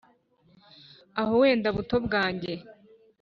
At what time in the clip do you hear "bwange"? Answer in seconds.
2.05-2.53